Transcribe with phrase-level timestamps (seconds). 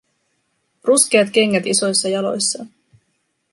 [0.83, 2.69] Ruskeat kengät isoissa jaloissaan.